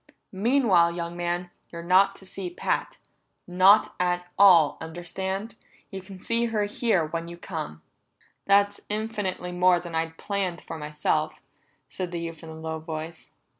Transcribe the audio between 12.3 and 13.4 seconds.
in a low voice.